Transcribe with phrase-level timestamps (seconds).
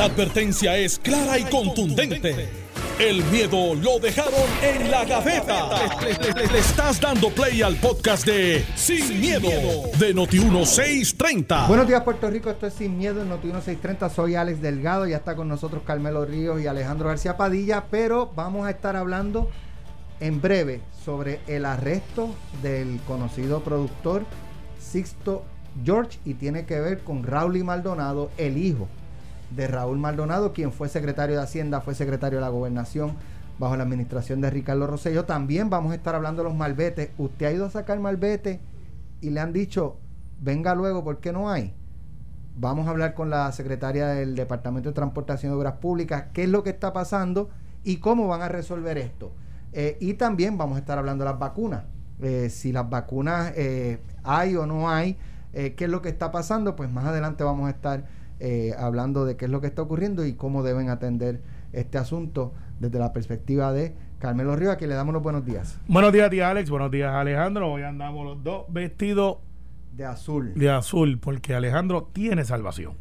[0.00, 2.48] La advertencia es clara y contundente.
[2.98, 5.68] El miedo lo dejaron en la gaveta.
[6.00, 9.50] Le, estás dando play al podcast de Sin, miedo,
[9.98, 11.68] de Noti1630.
[11.68, 12.48] Buenos días, Puerto Rico.
[12.48, 14.08] Esto es Sin Miedo en Noti1630.
[14.08, 15.06] Soy Alex Delgado.
[15.06, 17.84] Ya está con nosotros Carmelo Ríos y Alejandro García Padilla.
[17.90, 19.50] Pero vamos a estar hablando
[20.20, 24.24] en breve sobre el arresto del conocido productor
[24.78, 25.44] Sixto
[25.84, 28.88] George y tiene que ver con Raúl y Maldonado, el hijo
[29.50, 33.16] de Raúl Maldonado, quien fue secretario de Hacienda, fue secretario de la Gobernación
[33.58, 35.24] bajo la administración de Ricardo Rosselló.
[35.24, 37.10] También vamos a estar hablando de los malbetes.
[37.18, 38.60] Usted ha ido a sacar malvete
[39.20, 39.98] y le han dicho,
[40.40, 41.74] venga luego, ¿por qué no hay?
[42.56, 46.48] Vamos a hablar con la secretaria del Departamento de Transportación y Obras Públicas, qué es
[46.48, 47.50] lo que está pasando
[47.84, 49.32] y cómo van a resolver esto.
[49.72, 51.84] Eh, y también vamos a estar hablando de las vacunas.
[52.20, 55.16] Eh, si las vacunas eh, hay o no hay,
[55.52, 58.04] qué es lo que está pasando, pues más adelante vamos a estar
[58.40, 62.52] eh, hablando de qué es lo que está ocurriendo y cómo deben atender este asunto
[62.80, 65.78] desde la perspectiva de Carmelo Rivas, que le damos los buenos días.
[65.86, 66.70] Buenos días, tía Alex.
[66.70, 67.72] Buenos días, Alejandro.
[67.72, 69.38] Hoy andamos los dos vestidos
[69.92, 70.54] de azul.
[70.54, 72.94] De azul, porque Alejandro tiene salvación.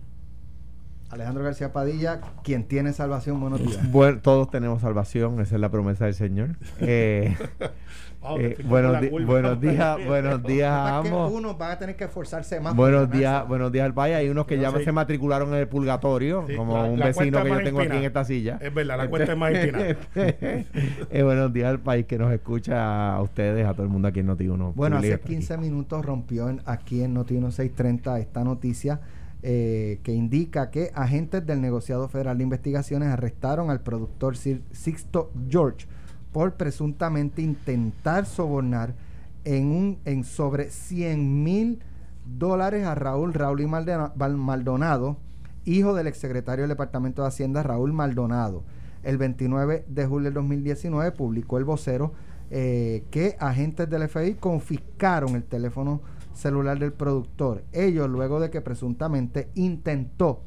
[1.09, 3.79] Alejandro García Padilla, quien tiene salvación, buenos días.
[4.21, 6.49] todos tenemos salvación, esa es la promesa del Señor.
[6.81, 7.35] Eh,
[8.39, 11.31] eh, buenos, buenos días, buenos días a ambos.
[11.31, 12.75] Unos van a tener que esforzarse más.
[12.75, 14.15] Buenos días, buenos días al país.
[14.15, 17.81] Hay unos que ya se matricularon en el purgatorio, como un vecino que yo tengo
[17.81, 18.57] aquí en esta silla.
[18.61, 23.21] Es verdad, la cuenta es más eh, buenos días al país que nos escucha a
[23.21, 24.73] ustedes, a todo el mundo aquí en Noti1.
[24.73, 28.99] Bueno, hace 15 minutos rompió aquí en Noti1 630 esta noticia.
[29.41, 35.87] Eh, que indica que agentes del negociado federal de investigaciones arrestaron al productor Sixto George
[36.33, 38.95] por presuntamente intentar sobornar
[39.45, 41.79] en, un, en sobre 100 mil
[42.37, 45.15] dólares a Raúl, Raúl y Maldonado,
[45.63, 48.63] hijo del exsecretario del Departamento de Hacienda, Raúl Maldonado.
[49.03, 52.11] El 29 de julio del 2019 publicó el vocero
[52.51, 56.01] eh, que agentes del FBI confiscaron el teléfono
[56.39, 57.63] celular del productor.
[57.71, 60.41] Ellos, luego de que presuntamente intentó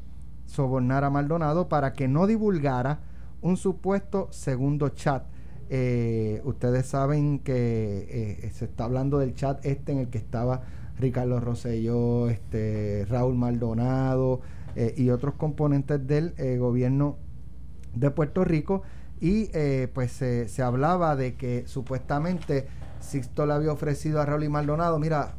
[0.45, 2.99] sobornar a Maldonado para que no divulgara
[3.41, 5.23] un supuesto segundo chat
[5.69, 10.61] eh, ustedes saben que eh, se está hablando del chat este en el que estaba
[10.99, 14.41] Ricardo Rosselló, este, Raúl Maldonado
[14.75, 17.17] eh, y otros componentes del gobierno
[17.95, 18.83] de Puerto Rico.
[19.19, 19.49] Y
[19.93, 22.67] pues se hablaba de que supuestamente
[22.99, 25.35] Sixto le había ofrecido a Raúl y Maldonado, mira,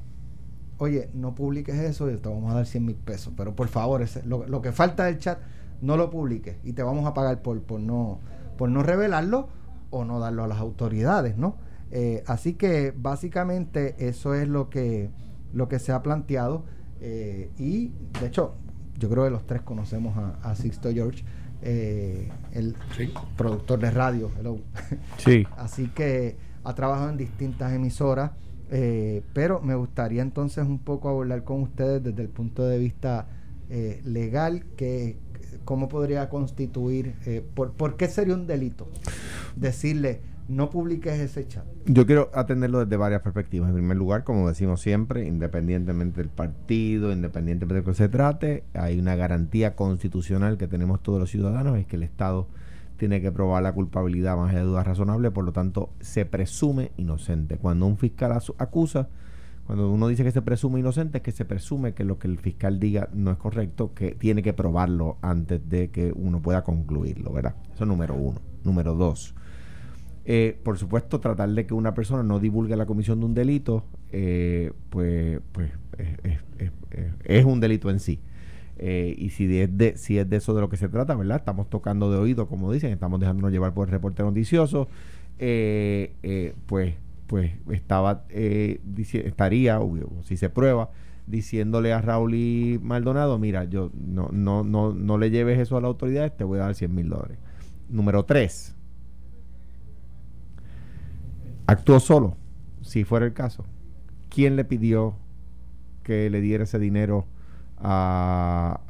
[0.79, 4.03] oye, no publiques eso y te vamos a dar 100 mil pesos, pero por favor,
[4.03, 5.39] ese, lo, que falta del chat,
[5.81, 8.21] no lo publiques y te vamos a pagar por, por, no,
[8.57, 9.49] por no revelarlo
[9.91, 11.57] o no darlo a las autoridades, ¿no?
[11.91, 15.11] Eh, así que básicamente eso es lo que,
[15.53, 16.65] lo que se ha planteado
[17.01, 18.55] eh, y de hecho
[18.99, 21.25] yo creo que los tres conocemos a, Sixto George,
[21.63, 22.77] eh, el
[23.37, 24.31] productor de radio,
[25.19, 25.47] Sí.
[25.57, 28.33] así que ha trabajado en distintas emisoras,
[29.33, 33.29] pero me gustaría entonces un poco hablar con ustedes desde el punto de vista
[34.05, 35.17] legal, que
[35.65, 38.89] ¿cómo podría constituir, eh, por, qué sería un delito
[39.57, 41.65] decirle no publiques ese chat?
[41.87, 43.69] Yo quiero atenderlo desde varias perspectivas.
[43.71, 48.65] En primer lugar, como decimos siempre, independientemente del partido, independientemente de lo que se trate,
[48.75, 52.47] hay una garantía constitucional que tenemos todos los ciudadanos, es que el Estado
[52.97, 57.57] tiene que probar la culpabilidad más de duda razonable, por lo tanto se presume inocente.
[57.59, 59.09] Cuando un fiscal acusa,
[59.67, 62.39] cuando uno dice que se presume inocente, es que se presume que lo que el
[62.39, 67.33] fiscal diga no es correcto, que tiene que probarlo antes de que uno pueda concluirlo,
[67.33, 67.57] ¿verdad?
[67.75, 68.41] Eso es número uno.
[68.63, 69.35] Número dos.
[70.27, 73.85] Eh, por supuesto, tratar de que una persona no divulgue la comisión de un delito,
[74.11, 75.71] eh, pues, pues
[77.25, 78.21] es, un delito en sí.
[78.77, 81.39] Eh, y si es, de, si es de eso de lo que se trata, ¿verdad?
[81.39, 84.89] Estamos tocando de oído, como dicen, estamos dejándonos llevar por el reporte noticioso,
[86.67, 86.95] pues
[87.27, 89.81] pues estaba eh, estaría,
[90.23, 90.91] si se prueba,
[91.27, 95.81] diciéndole a Raúl y Maldonado, mira, yo no, no, no, no le lleves eso a
[95.81, 97.39] la autoridad, te voy a dar 100 mil dólares.
[97.89, 98.75] Número 3.
[101.67, 102.37] Actuó solo,
[102.83, 103.65] si fuera el caso.
[104.29, 105.17] ¿Quién le pidió
[106.03, 107.27] que le diera ese dinero
[107.79, 108.81] a,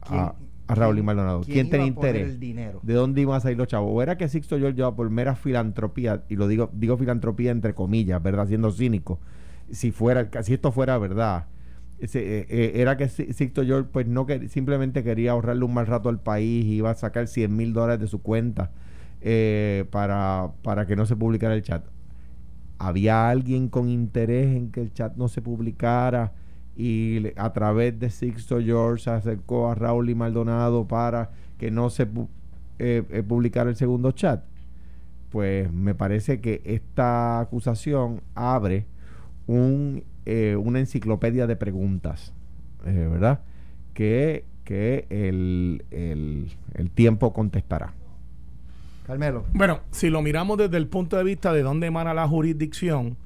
[0.67, 1.43] a Raúl y Maldonado.
[1.43, 2.41] ¿Quién, tenía interés?
[2.41, 3.91] ¿De dónde iban a salir los chavos?
[3.93, 6.25] ¿O era que Sixto George llevaba por mera filantropía?
[6.29, 8.47] Y lo digo, digo filantropía entre comillas, ¿verdad?
[8.47, 9.21] Siendo cínico.
[9.71, 11.47] Si fuera, si esto fuera verdad.
[12.01, 12.09] Eh,
[12.49, 16.21] eh, era que Sixto George pues no que, simplemente quería ahorrarle un mal rato al
[16.21, 18.73] país y iba a sacar 100 mil dólares de su cuenta
[19.21, 21.85] eh, para, para que no se publicara el chat.
[22.79, 26.33] ¿Había alguien con interés en que el chat no se publicara?
[26.77, 31.89] Y a través de Sixto George se acercó a Raúl y Maldonado para que no
[31.91, 32.29] se pu-
[32.79, 34.43] eh, eh, publicara el segundo chat,
[35.31, 38.87] pues me parece que esta acusación abre
[39.47, 42.33] un, eh, una enciclopedia de preguntas,
[42.87, 43.41] eh, ¿verdad?
[43.93, 47.93] Que, que el, el- el tiempo contestará.
[49.07, 49.45] Carmelo.
[49.53, 53.17] Bueno, si lo miramos desde el punto de vista de dónde emana la jurisdicción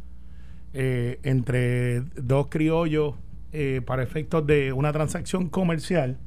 [0.74, 3.14] eh, entre dos criollos
[3.52, 6.18] eh, para efectos de una transacción comercial,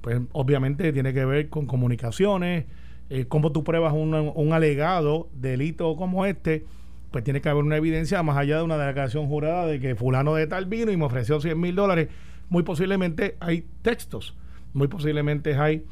[0.00, 2.66] pues obviamente tiene que ver con comunicaciones,
[3.10, 6.64] eh, cómo tú pruebas un, un alegado delito como este,
[7.10, 10.34] pues tiene que haber una evidencia más allá de una declaración jurada de que fulano
[10.34, 12.08] de tal vino y me ofreció 100 mil dólares.
[12.48, 14.36] Muy posiblemente hay textos,
[14.72, 15.84] muy posiblemente hay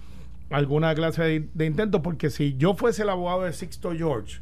[0.50, 4.40] alguna clase de, de intento, porque si yo fuese el abogado de Sixto George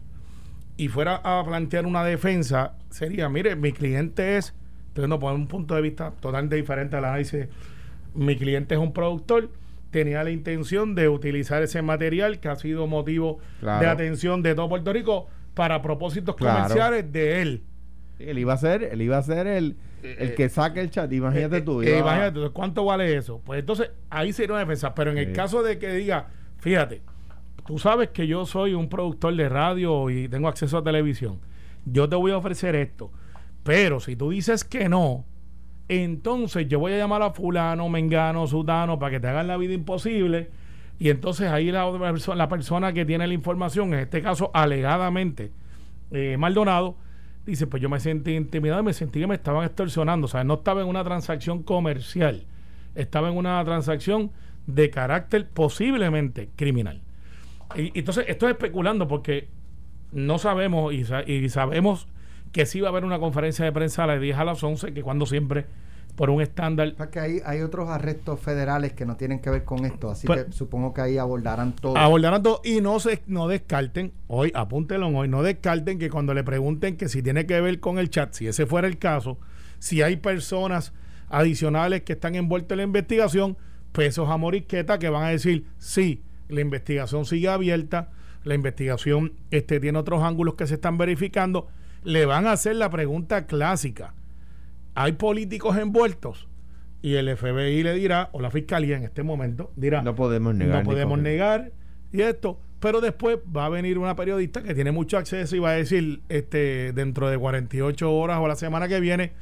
[0.76, 4.54] y fuera a plantear una defensa, sería, mire, mi cliente es,
[4.98, 7.46] teniendo por un punto de vista totalmente diferente al análisis,
[8.14, 9.48] mi cliente es un productor,
[9.92, 13.80] tenía la intención de utilizar ese material que ha sido motivo Claro.
[13.80, 16.62] de atención de todo Puerto Rico para propósitos Claro.
[16.64, 17.62] comerciales de él.
[18.18, 21.58] Él iba a ser, él iba a ser el, el que saque el chat, imagínate
[21.58, 21.80] Eh, tú.
[21.82, 23.40] eh, imagínate, entonces, ¿cuánto vale eso?
[23.44, 24.96] Pues entonces ahí sería una defensa.
[24.96, 26.26] Pero en el caso de que diga,
[26.58, 27.02] fíjate,
[27.64, 31.38] tú sabes que yo soy un productor de radio y tengo acceso a televisión.
[31.84, 33.12] Yo te voy a ofrecer esto.
[33.68, 35.26] Pero si tú dices que no,
[35.88, 39.74] entonces yo voy a llamar a fulano, mengano, sudano para que te hagan la vida
[39.74, 40.48] imposible.
[40.98, 44.50] Y entonces ahí la, otra perso- la persona que tiene la información, en este caso
[44.54, 45.52] alegadamente
[46.12, 46.96] eh, Maldonado,
[47.44, 50.24] dice, pues yo me sentí intimidado y me sentí que me estaban extorsionando.
[50.24, 52.44] O sea, no estaba en una transacción comercial,
[52.94, 54.30] estaba en una transacción
[54.66, 57.02] de carácter posiblemente criminal.
[57.76, 59.48] Y, entonces, estoy especulando porque
[60.10, 62.08] no sabemos y, y sabemos
[62.52, 64.92] que sí va a haber una conferencia de prensa a las 10 a las 11,
[64.94, 65.66] que cuando siempre,
[66.16, 69.84] por un estándar, Porque hay, hay otros arrestos federales que no tienen que ver con
[69.84, 71.96] esto, así Pero- que supongo que ahí abordarán todo.
[71.96, 76.42] abordarán todo y no se no descarten hoy apúntenlo hoy no descarten que cuando le
[76.42, 79.38] pregunten que si tiene que ver con el chat si ese fuera el caso
[79.78, 80.92] si hay personas
[81.28, 83.56] adicionales que están envueltas en la investigación
[83.92, 88.10] pues esos amorisquetas que van a decir sí la investigación sigue abierta
[88.44, 91.68] la investigación este tiene otros ángulos que se están verificando
[92.04, 94.14] le van a hacer la pregunta clásica.
[94.94, 96.48] Hay políticos envueltos
[97.02, 100.82] y el FBI le dirá o la fiscalía en este momento dirá no podemos negar.
[100.84, 101.72] no podemos negar
[102.12, 102.58] y esto.
[102.80, 106.20] Pero después va a venir una periodista que tiene mucho acceso y va a decir
[106.28, 109.32] este dentro de 48 horas o la semana que viene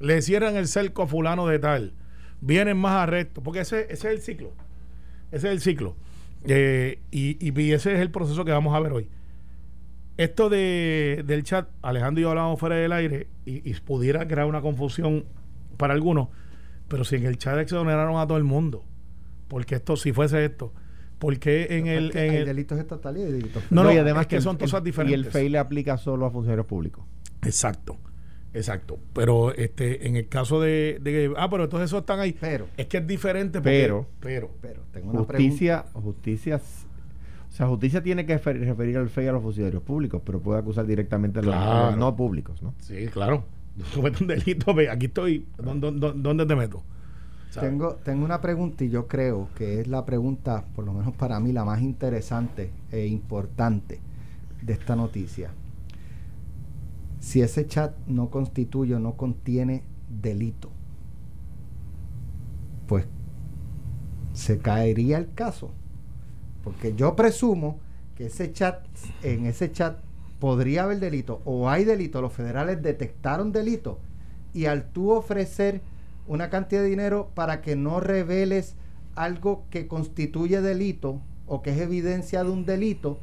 [0.00, 1.92] le cierran el cerco a fulano de tal.
[2.40, 4.52] Vienen más arrestos porque ese, ese es el ciclo.
[5.30, 5.94] Ese es el ciclo.
[6.44, 9.08] Eh, y- y ese es el proceso que vamos a ver hoy
[10.16, 14.46] esto de, del chat Alejandro y yo hablábamos fuera del aire y, y pudiera crear
[14.46, 15.24] una confusión
[15.76, 16.28] para algunos
[16.88, 18.84] pero si en el chat exoneraron a todo el mundo
[19.48, 20.72] porque esto si fuese esto
[21.18, 24.40] porque en el, en hay el- delitos estatales y delitos No, no, y es que
[24.42, 25.18] son cosas diferentes.
[25.18, 27.04] Y el FEI le aplica solo a funcionarios públicos.
[27.42, 27.96] Exacto,
[28.52, 28.98] exacto.
[29.14, 32.36] Pero este, en el caso de, de ah, pero entonces esos están ahí.
[32.38, 33.60] Pero, Es que es diferente.
[33.60, 36.00] porque- Pero- pero, pero tengo una Justicia, pregunta.
[36.06, 36.60] justicia,
[37.56, 40.58] o sea, justicia tiene que refer- referir al FEI a los funcionarios públicos, pero puede
[40.60, 41.96] acusar directamente a los, a los Claro.
[41.96, 42.74] no públicos, ¿no?
[42.80, 43.44] sí, claro.
[43.94, 45.46] Tú cometes un delito, ve, aquí estoy.
[45.56, 46.82] ¿Dónde, dónde- dónde te meto?
[47.48, 47.70] ¿Sabes?
[47.70, 51.40] Tengo, tengo una pregunta y yo creo que es la pregunta, por lo menos para
[51.40, 54.00] mí, la más interesante e importante
[54.60, 55.50] de esta noticia.
[57.20, 60.70] Si ese chat no constituye o no contiene delito,
[62.86, 63.06] pues
[64.34, 65.70] se caería el caso.
[66.66, 67.78] Porque yo presumo
[68.16, 68.84] que ese chat,
[69.22, 70.00] en ese chat
[70.40, 72.20] podría haber delito o hay delito.
[72.20, 74.00] Los federales detectaron delito
[74.52, 75.80] y al tú ofrecer
[76.26, 78.74] una cantidad de dinero para que no reveles
[79.14, 83.20] algo que constituye delito o que es evidencia de un delito,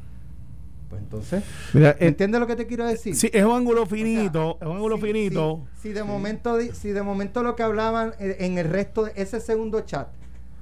[0.89, 3.13] pues entonces, Mira, eh, ¿entiendes lo que te quiero decir?
[3.13, 5.67] Sí, es un ángulo O sea, finito, es un ángulo finito.
[5.81, 9.11] Si, si de momento si de momento lo que hablaban eh, en el resto de
[9.17, 10.07] ese segundo chat,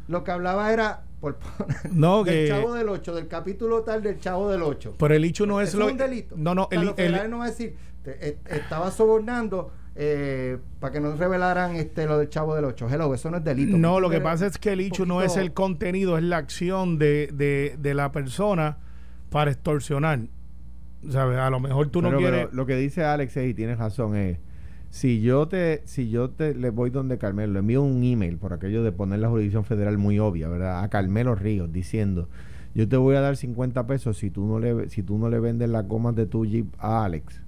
[0.08, 4.02] lo que hablaba era por poner, No, del que- chavo del 8, del capítulo tal
[4.04, 4.96] del chavo del 8.
[4.98, 6.36] Pero el hecho no es lo es un delito.
[6.38, 10.58] No, no, O sea, el, el- no va a decir, te- eh, estaba sobornando eh,
[10.80, 12.88] para que no revelaran este lo del chavo del 8.
[12.90, 13.78] Hello, eso no es delito.
[13.78, 16.98] No, lo que pasa es que el hecho no es el contenido, es la acción
[16.98, 18.78] de, de, de la persona
[19.30, 20.20] para extorsionar.
[21.10, 21.38] ¿Sabes?
[21.40, 22.54] A lo mejor tú no pero- pero quieres.
[22.54, 24.38] lo que dice Alex es, y tienes razón, es
[24.92, 28.52] si yo te, si yo te le voy donde Carmelo, le envío un email por
[28.54, 30.84] aquello de poner la jurisdicción federal muy obvia, ¿verdad?
[30.84, 32.28] A Carmelo Ríos diciendo,
[32.76, 35.40] yo te voy a dar 50 pesos si tú no le, si tú no le
[35.40, 37.42] vendes las gomas de tu Jeep a Alex.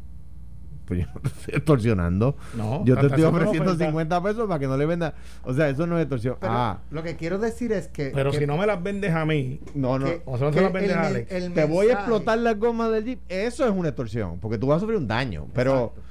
[0.85, 2.35] Pues yo no te estoy extorsionando.
[2.57, 3.85] No, yo te estoy una ofreciendo oferta.
[3.85, 5.13] 50 pesos para que no le venda.
[5.43, 6.37] O sea, eso no es extorsión.
[6.39, 8.11] Pero ah, lo que quiero decir es que.
[8.13, 10.05] Pero que- si no me las vendes a mí, no, no.
[10.05, 11.31] que- O sea, no se las vendes el a Alex.
[11.31, 13.19] el te voy a explotar las gomas del Jeep.
[13.29, 15.47] Eso es una extorsión, porque tú vas a sufrir un daño.
[15.53, 16.01] Pero, Exacto.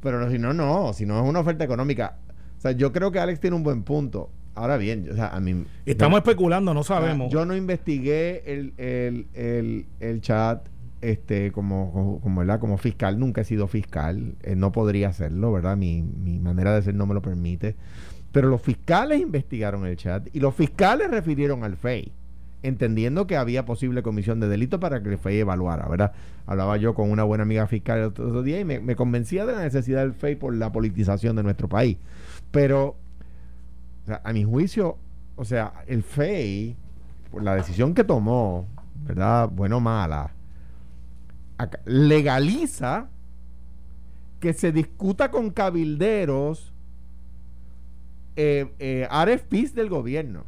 [0.00, 0.92] Pero no, si no, no.
[0.92, 2.16] Si no es una oferta económica.
[2.58, 4.30] O sea, yo creo que Alex tiene un buen punto.
[4.54, 5.64] Ahora bien, o sea, a mí.
[5.86, 7.32] estamos especulando, no o sea, sabemos.
[7.32, 10.66] Yo no investigué el, el, el, el chat
[11.00, 12.60] este como, como, como, ¿verdad?
[12.60, 13.18] como fiscal.
[13.18, 14.34] Nunca he sido fiscal.
[14.42, 15.76] Eh, no podría hacerlo, ¿verdad?
[15.76, 17.76] Mi, mi manera de ser no me lo permite.
[18.32, 22.12] Pero los fiscales investigaron el chat y los fiscales refirieron al FEI,
[22.62, 26.12] entendiendo que había posible comisión de delito para que el FEI evaluara, ¿verdad?
[26.46, 29.62] Hablaba yo con una buena amiga fiscal el otro, día y me, convencía de la
[29.62, 31.96] necesidad del FEI por la politización de nuestro país.
[32.50, 32.96] Pero,
[34.22, 34.98] a mi juicio,
[35.36, 36.76] o sea, el FEI,
[37.30, 38.66] por la decisión que tomó,
[39.06, 39.48] ¿verdad?
[39.48, 40.32] Bueno o mala,
[41.84, 43.08] legaliza
[44.40, 46.72] que se discuta con cabilderos
[48.36, 49.08] eh, eh,
[49.74, 50.44] del gobierno.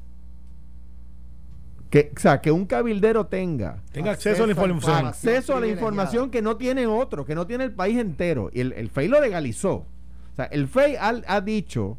[1.92, 5.06] Que, o sea, que un cabildero tenga Tenga acceso a la Acceso a la información.
[5.06, 8.49] acceso a la información que no tiene otro, que no tiene el país entero.
[8.50, 9.75] Y el, el FEI lo legalizó.
[9.75, 11.99] O sea, el FEI ha, ha dicho,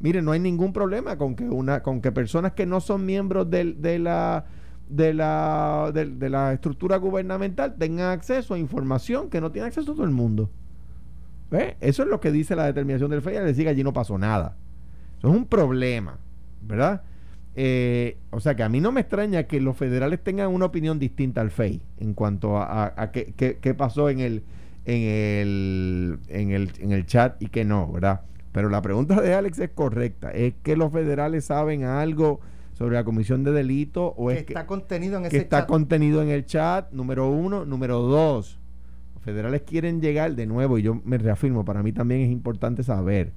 [0.00, 3.50] mire, no hay ningún problema con que una, con que personas que no son miembros
[3.50, 4.46] del- de la
[4.88, 9.92] de la, de, de la estructura gubernamental tengan acceso a información que no tiene acceso
[9.92, 10.48] todo el mundo.
[11.50, 11.76] ¿Ve?
[11.80, 14.16] Eso es lo que dice la determinación del FEI, al decir que allí no pasó
[14.16, 14.56] nada.
[15.18, 16.18] Eso es un problema,
[16.62, 17.02] ¿verdad?
[17.58, 20.98] Eh, o sea que a mí no me extraña que los federales tengan una opinión
[20.98, 24.42] distinta al FEI en cuanto a, a- a qué, qué- qué pasó en el,
[24.84, 28.20] en, el, en, el, en el chat y que no, ¿verdad?
[28.52, 30.30] Pero la pregunta de Alex es correcta.
[30.32, 32.40] ¿Es que los federales saben algo
[32.74, 35.60] sobre la comisión de delito o que es que, está contenido en que ese está
[35.60, 35.66] chat.
[35.68, 36.92] contenido en el chat?
[36.92, 37.64] Número uno.
[37.64, 38.58] Número dos.
[39.14, 42.82] Los federales quieren llegar de nuevo y yo me reafirmo, para mí también es importante
[42.82, 43.32] saber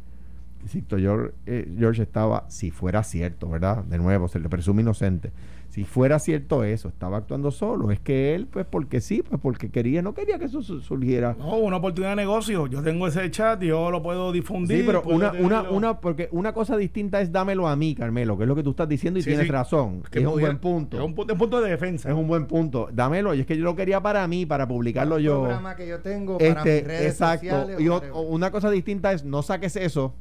[0.61, 3.83] Insisto, George, eh, George estaba, si fuera cierto, ¿verdad?
[3.85, 5.31] De nuevo, se le presume inocente.
[5.69, 7.91] Si fuera cierto eso, estaba actuando solo.
[7.91, 11.35] Es que él, pues porque sí, pues porque quería, no quería que eso su- surgiera.
[11.37, 12.65] No, una oportunidad de negocio.
[12.65, 14.79] Yo tengo ese chat, yo lo puedo difundir.
[14.79, 18.43] Sí, pero una, una, una, porque una cosa distinta es dámelo a mí, Carmelo, que
[18.45, 19.51] es lo que tú estás diciendo y Sí, tienes sí.
[19.51, 20.01] razón.
[20.11, 20.97] Que es un buen punto.
[20.97, 22.09] Es un, pu- un punto de defensa.
[22.09, 22.89] Es un buen punto.
[22.91, 23.35] Dámelo.
[23.35, 25.39] Y es que yo lo quería para mí, para publicarlo Un yo.
[25.41, 27.45] programa que yo tengo para mis Este, redes exacto.
[27.47, 27.79] sociales.
[27.79, 30.15] Y o una cosa distinta es no saques eso.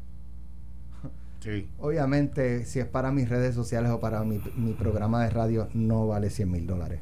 [1.49, 1.69] Sí.
[1.79, 6.07] Obviamente, si es para mis redes sociales o para mi, mi programa de radio, no
[6.07, 7.01] vale 100 mil dólares.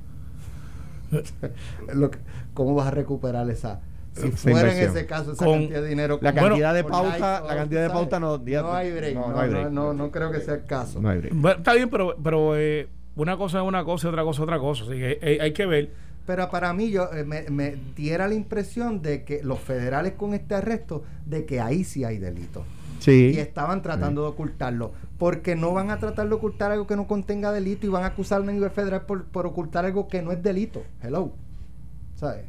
[1.95, 2.19] Lo que-
[2.55, 3.81] ¿Cómo vas a recuperar esa?
[4.15, 4.97] Si Esa fuera en inversión.
[4.97, 6.19] ese caso esa Con cantidad de dinero.
[6.23, 9.15] La cantidad de pauta, la cantidad de pauta no, ya- no hay break.
[9.15, 9.71] no, No, no hay break.
[9.71, 11.01] no, no creo que sea el caso.
[11.03, 11.35] No hay break.
[11.37, 14.43] Bueno, está bien, pero, pero eh, una cosa es una cosa y otra cosa es
[14.45, 14.85] otra cosa.
[14.85, 15.91] Así que hay, hay que ver.
[16.25, 20.33] Pero para mí yo eh, me, me diera la impresión de que los federales con
[20.35, 22.65] este arresto, de que ahí sí hay delito.
[22.99, 23.33] Sí.
[23.35, 24.93] Y estaban tratando de ocultarlo.
[25.19, 28.09] Porque no van a tratar de ocultar algo que no contenga delito y van a
[28.09, 30.83] acusarme a nivel federal por, por ocultar algo que no es delito.
[31.03, 31.33] Hello.
[32.17, 32.45] ¿Sabes?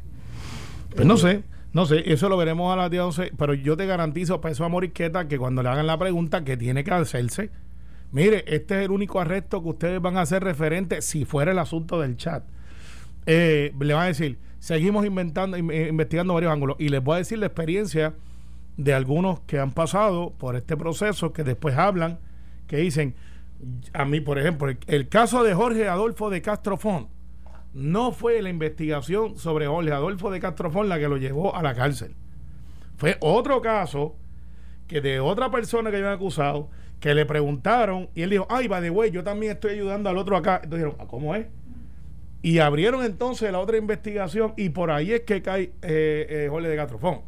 [0.94, 3.86] Pues no sé, no sé, eso lo veremos a las 10 11, pero yo te
[3.86, 7.50] garantizo, peso a Moriqueta, que cuando le hagan la pregunta que tiene que hacerse,
[8.10, 11.58] mire, este es el único arresto que ustedes van a hacer referente si fuera el
[11.58, 12.42] asunto del chat.
[13.26, 17.16] Eh, le van a decir, seguimos inventando, in- eh, investigando varios ángulos y les voy
[17.16, 18.14] a decir la experiencia
[18.78, 22.20] de algunos que han pasado por este proceso, que después hablan,
[22.68, 23.14] que dicen,
[23.92, 27.08] a mí, por ejemplo, el, caso de Jorge Adolfo de Castro Font,
[27.74, 31.74] no fue la investigación sobre Jorge Adolfo de Castrofón la que lo llevó a la
[31.74, 32.14] cárcel.
[32.96, 34.16] Fue otro caso
[34.86, 36.70] que de otra persona que habían acusado,
[37.00, 40.18] que le preguntaron y él dijo, ay, va de güey, yo también estoy ayudando al
[40.18, 40.60] otro acá.
[40.62, 41.46] Entonces dijeron, "¿Ah, ¿cómo es?
[42.42, 46.68] Y abrieron entonces la otra investigación y por ahí es que cae eh, eh, Jorge
[46.68, 47.20] de Castrofón.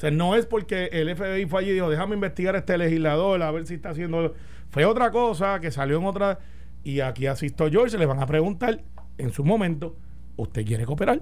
[0.00, 3.42] Sea, no es porque el FBI fue allí y dijo, déjame investigar a este legislador,
[3.42, 4.34] a ver si está haciendo...
[4.70, 6.38] Fue otra cosa que salió en otra...
[6.82, 8.80] Y aquí asisto George, le van a preguntar
[9.18, 9.96] en su momento,
[10.36, 11.20] ¿usted quiere cooperar?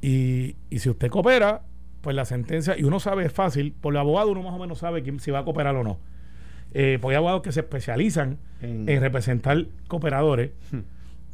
[0.00, 1.62] Y, y si usted coopera,
[2.02, 4.78] pues la sentencia, y uno sabe, es fácil, por el abogado uno más o menos
[4.78, 5.98] sabe quién, si va a cooperar o no.
[6.74, 10.50] Eh, porque hay abogados que se especializan En- en, representar cooperadores.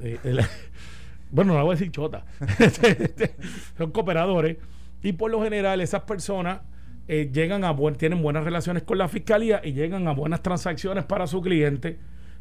[0.00, 0.40] Eh, el-
[1.33, 2.25] bueno, no le voy a decir chota.
[3.76, 4.59] Son cooperadores.
[5.04, 6.62] Y por lo general, esas personas
[7.06, 11.04] eh, llegan a buen, tienen buenas relaciones con la fiscalía y llegan a buenas transacciones
[11.04, 11.99] para su cliente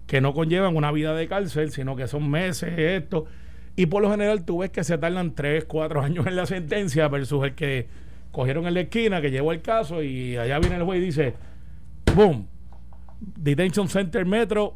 [0.07, 3.25] que no conllevan una vida de cárcel, sino que son meses, esto.
[3.75, 7.07] Y por lo general tú ves que se tardan 3, 4 años en la sentencia
[7.07, 7.87] versus el que
[8.31, 11.33] cogieron en la esquina, que llevó el caso y allá viene el juez y dice,
[12.15, 12.47] boom,
[13.19, 14.75] detention center metro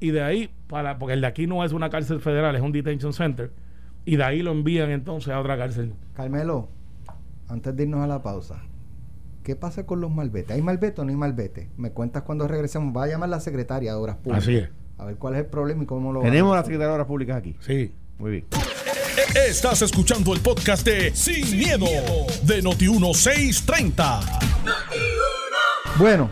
[0.00, 2.72] y de ahí para porque el de aquí no es una cárcel federal es un
[2.72, 3.52] detention center
[4.04, 6.68] y de ahí lo envían entonces a otra cárcel Carmelo,
[7.48, 8.62] antes de irnos a la pausa,
[9.42, 10.56] ¿qué pasa con los malbetes?
[10.56, 11.70] ¿Hay malvete o no hay malvete?
[11.76, 12.96] Me cuentas cuando regresemos.
[12.96, 14.44] Va a llamar la secretaria de Obras Públicas.
[14.44, 14.68] Así es.
[14.98, 16.92] A ver cuál es el problema y cómo lo Tenemos vamos la a Secretaría de
[16.94, 17.56] Obras Públicas aquí.
[17.60, 17.92] Sí.
[18.18, 18.46] Muy bien.
[19.34, 21.86] Estás escuchando el podcast de Sin, miedo,
[22.44, 24.20] de Noti1630.
[25.98, 26.30] Bueno,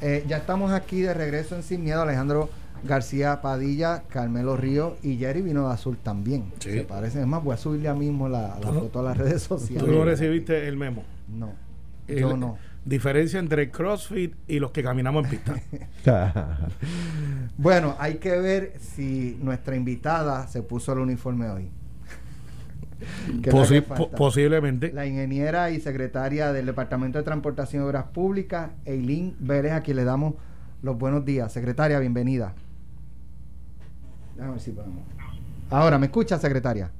[0.00, 2.02] eh, ya estamos aquí de regreso en Sin Miedo.
[2.02, 2.50] Alejandro
[2.84, 6.44] García Padilla, Carmelo Río y Jerry vino de azul también.
[6.60, 6.70] Sí.
[6.72, 7.22] Se parecen.
[7.22, 9.42] Es más, voy a subir ya mismo la, la Tú no- foto a las redes
[9.42, 9.84] sociales.
[9.84, 11.04] Tú no recibiste el memo.
[11.28, 11.52] No.
[12.08, 12.56] El- Yo no.
[12.82, 15.54] Diferencia entre CrossFit y los que caminamos en pista.
[17.58, 21.68] Bueno, hay que ver si nuestra invitada se puso el uniforme hoy.
[23.50, 24.92] Posi- po- posiblemente.
[24.92, 29.98] La ingeniera y secretaria del Departamento de Transportación y Obras Públicas, Eileen Vélez, a quien
[29.98, 30.34] le damos
[30.82, 31.52] los buenos días.
[31.52, 32.54] Secretaria, bienvenida.
[34.40, 35.02] Déjame ver si podemos.
[35.68, 36.90] Ahora, ¿me escucha, secretaria?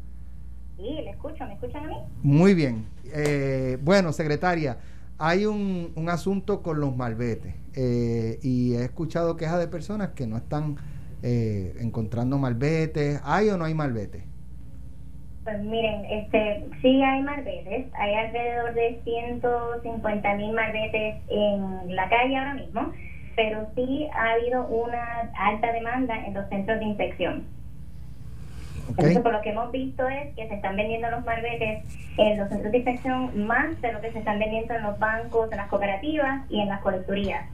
[0.77, 1.97] Sí, le escucho, ¿me escuchan a mí?
[2.23, 2.85] Muy bien.
[3.15, 4.77] Eh, bueno, secretaria,
[5.17, 10.27] hay un, un asunto con los malbetes eh, y he escuchado quejas de personas que
[10.27, 10.77] no están
[11.23, 13.23] eh, encontrando malbetes.
[13.25, 14.23] ¿Hay o no hay malbetes?
[15.45, 22.37] Pues miren, este, sí hay malbetes, hay alrededor de 150 mil malbetes en la calle
[22.37, 22.93] ahora mismo,
[23.41, 27.45] pero sí ha habido una alta demanda en los centros de inspección.
[28.91, 28.99] ¿Ok?
[28.99, 31.85] Entonces, por lo que hemos visto es que se están vendiendo los malbetes
[32.19, 35.51] en los centros de inspección más de lo que se están vendiendo en los bancos,
[35.53, 37.47] en las cooperativas y en las colecturías.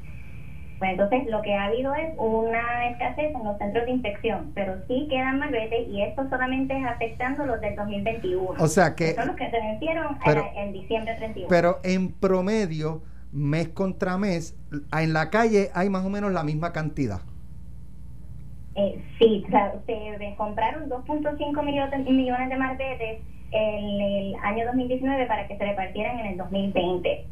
[0.80, 4.74] Pues entonces lo que ha habido es una escasez en los centros de inspección, pero
[4.88, 8.56] sí quedan malbetes y esto solamente es afectando los del 2021.
[8.58, 11.48] O sea que, son los que se vencieron pero- a- en diciembre 31.
[11.48, 13.02] pero en promedio,
[13.32, 14.56] mes contra mes,
[14.92, 17.20] en la calle hay más o menos la misma cantidad.
[18.74, 23.20] Eh, sí, o sea, se compraron 2.5 millones, de malbetes
[23.52, 27.24] en el año 2019 para que se repartieran en el 2020.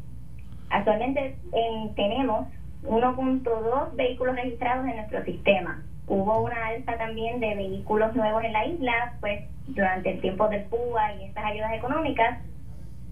[0.71, 2.47] Actualmente en- tenemos
[2.83, 5.83] 1.2 vehículos registrados en nuestro sistema.
[6.07, 10.63] Hubo una alza también de vehículos nuevos en la isla, pues durante el tiempo del
[10.63, 12.39] PUA y estas ayudas económicas,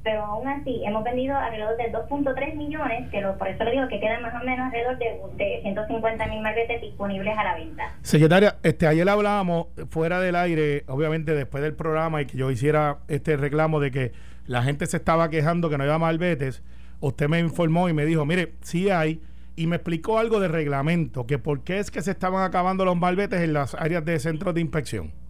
[0.04, 4.00] pero aún así hemos vendido alrededor de 2.3 millones, que por eso le digo que
[4.00, 7.96] quedan más o menos alrededor de, de 150 mil malbetes disponibles a la venta.
[8.02, 12.98] Secretaria, este, ayer hablábamos fuera del aire, obviamente después del programa y que yo hiciera
[13.08, 14.12] este reclamo de que
[14.46, 16.63] la gente se estaba quejando que no había malbetes.
[17.00, 19.22] Usted me informó y me dijo, mire, sí hay,
[19.56, 22.98] y me explicó algo de reglamento, que por qué es que se estaban acabando los
[22.98, 25.23] malbetes en las áreas de centros de inspección.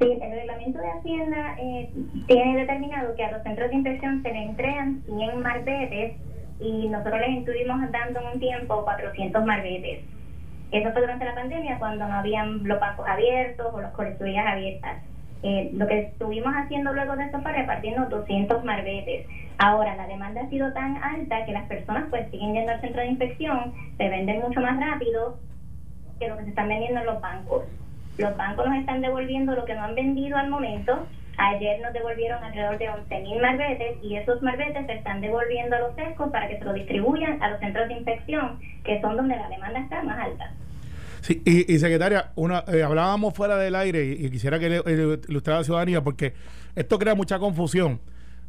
[0.00, 1.90] Sí, el reglamento de Hacienda eh,
[2.26, 6.14] tiene determinado que a los centros de inspección se le entregan 100 malbetes
[6.58, 10.02] y nosotros les estuvimos dando en un tiempo 400 malbetes.
[10.72, 15.02] Eso fue durante la pandemia cuando no habían los bancos abiertos o las colecturías abiertas.
[15.42, 19.26] Eh, lo que estuvimos haciendo luego de eso fue repartiendo 200 malbetes.
[19.58, 23.02] Ahora, la demanda ha sido tan alta que las personas pues siguen yendo al centro
[23.02, 25.36] de inspección, se venden mucho más rápido
[26.18, 27.64] que lo que se están vendiendo en los bancos.
[28.18, 31.06] Los bancos nos están devolviendo lo que no han vendido al momento.
[31.38, 35.94] Ayer nos devolvieron alrededor de 11.000 malbetes y esos malbetes se están devolviendo a los
[35.94, 39.48] sescos para que se lo distribuyan a los centros de inspección, que son donde la
[39.48, 40.52] demanda está más alta.
[41.22, 45.58] Sí, y, secretaria, una, eh, hablábamos fuera del aire y, quisiera que le, eh, ilustrara
[45.58, 46.34] a la ciudadanía porque
[46.74, 48.00] esto crea mucha confusión.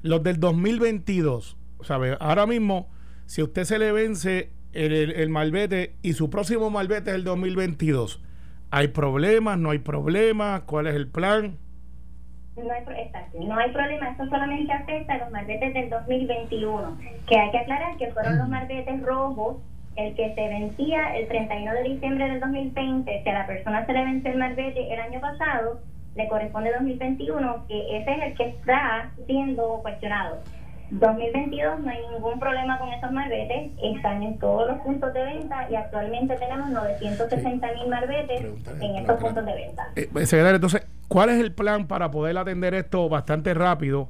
[0.02, 2.17] Los del 2022, ¿sabe?
[2.19, 2.89] Ahora mismo,
[3.26, 7.24] si usted se le vence el, el, el malvete y su próximo malvete es el
[7.24, 8.21] 2022,
[8.71, 9.57] ¿hay problemas?
[9.60, 10.62] ¿No hay problemas?
[10.62, 11.57] ¿Cuál es el plan?
[12.55, 17.39] No hay, exacto, no hay problema, eso solamente afecta a los malbetes del 2021, que
[17.39, 19.57] hay que aclarar que fueron los malbetes rojos
[19.95, 23.93] el que se vencía el 31 de diciembre del 2020, si a la persona se
[23.93, 25.79] le vence el malvete el año pasado,
[26.15, 30.39] le corresponde 2021, que ese es el que está siendo cuestionado.
[30.91, 35.67] 2022 no hay ningún problema con esos malbetes, están en todos los puntos de venta
[35.69, 39.88] y actualmente tenemos 960 mil malbetes Pregúntale, en estos puntos de venta.
[39.95, 44.10] Eh, secretaria, entonces, ¿cuál es el plan para poder atender esto bastante rápido?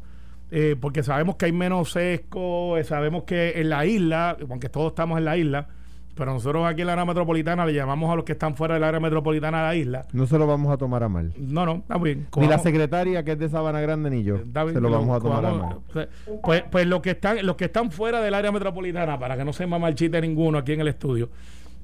[0.49, 4.87] Eh, porque sabemos que hay menos sesco, eh, sabemos que en la isla, aunque todos
[4.87, 5.67] estamos en la isla,
[6.15, 8.83] pero nosotros aquí en la área metropolitana le llamamos a los que están fuera del
[8.83, 10.05] área metropolitana a la isla.
[10.13, 11.33] No se lo vamos a tomar a mal.
[11.37, 12.19] No, no, está bien.
[12.19, 14.37] Ni la cojamos- secretaria que es de Sabana Grande ni yo.
[14.43, 16.09] bien, Se lo vamos a tomar a cojamos- mal.
[16.43, 19.53] Pues, pues los que están, los que están fuera del área metropolitana, para que no
[19.53, 21.29] se mama el chiste ninguno aquí en el estudio,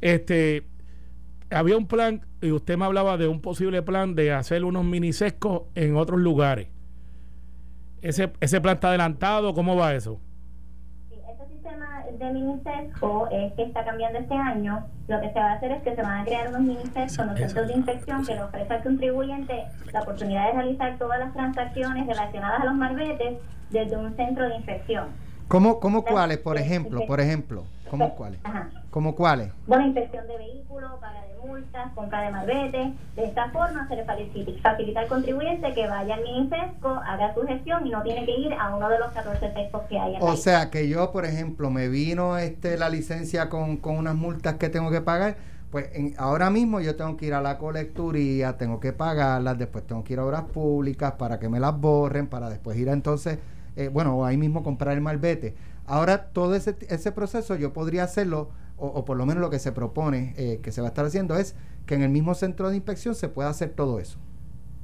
[0.02, 0.64] este
[1.50, 5.14] había un plan, y usted me hablaba de un posible plan de hacer unos mini
[5.14, 6.68] sescos en otros lugares.
[8.02, 10.20] Ese, ese plan está adelantado, ¿cómo va eso?
[12.18, 14.84] De mini sesco es que está cambiando este año.
[15.08, 17.20] Lo que se va a hacer es que se van a crear unos mini sescos
[17.20, 20.98] en los Eso, centros de inspección que le ofrece al contribuyente la oportunidad de realizar
[20.98, 23.38] todas las transacciones relacionadas a los malbetes
[23.70, 25.08] desde un centro de inspección.
[25.48, 27.06] ¿Cómo, cómo cuáles, por ejemplo?
[27.06, 28.40] Por ejemplo, ¿cómo cuáles?
[28.44, 28.70] Ajá.
[28.90, 29.50] ¿Cómo cuáles?
[29.68, 32.94] Bueno, inspección de vehículos, paga de multas, compra de malvete.
[33.16, 37.86] De esta forma se le facilita, al contribuyente que vaya al MiniFesco, haga su gestión
[37.86, 40.16] y no tiene que ir a uno de los 14 textos que hay.
[40.16, 44.16] en O sea, que yo, por ejemplo, me vino este la licencia con, con unas
[44.16, 45.38] multas que tengo que pagar,
[45.70, 49.86] pues en- ahora mismo yo tengo que ir a la colecturía, tengo que pagarlas, después
[49.86, 52.94] tengo que ir a obras públicas para que me las borren, para después ir a
[52.94, 53.40] entonces,
[53.76, 55.56] eh, bueno, o ahí mismo comprar el malvete.
[55.88, 59.58] Ahora todo ese, ese proceso yo podría hacerlo, o, o por lo menos lo que
[59.58, 62.70] se propone eh, que se va a estar haciendo es que en el mismo centro
[62.70, 64.20] de inspección se pueda hacer todo eso.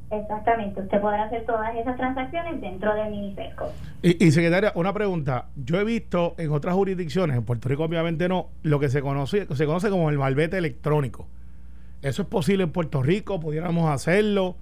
[0.09, 3.65] Exactamente, usted podrá hacer todas esas transacciones dentro del MiniFesco.
[4.03, 5.47] Y, y, secretaria, una pregunta.
[5.55, 9.47] Yo he visto en otras jurisdicciones, en Puerto Rico obviamente no, lo que se conoce,
[9.53, 11.27] se conoce como el malvete electrónico.
[12.03, 13.39] ¿Eso es posible en Puerto Rico?
[13.39, 14.55] ¿Pudiéramos hacerlo?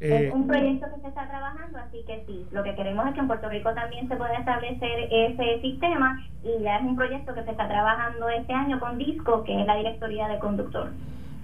[0.00, 3.14] Eh, es un proyecto que se está trabajando, así que sí, lo que queremos es
[3.14, 7.34] que en Puerto Rico también se pueda establecer ese sistema y ya es un proyecto
[7.34, 10.90] que se está trabajando este año con DISCO, que es la Directoría de Conductor.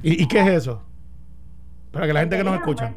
[0.04, 0.82] ¿y, y qué es eso?
[1.90, 2.92] Para que la gente que nos escucha.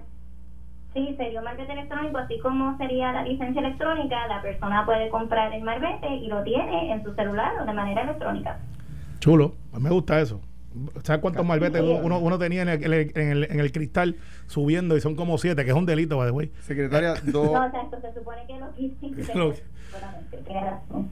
[0.93, 5.53] Sí, sería un marbete electrónico, así como sería la licencia electrónica, la persona puede comprar
[5.53, 8.59] el marbete y lo tiene en su celular o de manera electrónica.
[9.19, 10.41] Chulo, pues me gusta eso.
[11.03, 14.15] ¿Sabes cuántos malvetes uno, uno tenía en el, en, el, en, el, en el cristal
[14.47, 16.51] subiendo y son como siete, que es un delito, by the way?
[16.61, 19.33] Secretaria, dos, No, o sea, esto se supone que lo quise.
[19.37, 19.53] Lo-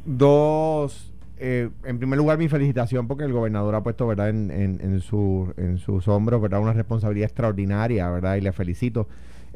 [0.06, 4.80] dos eh, en primer lugar, mi felicitación porque el gobernador ha puesto, ¿verdad?, en, en,
[4.82, 9.08] en, su, en sus hombros, ¿verdad?, una responsabilidad extraordinaria, ¿verdad?, y le felicito.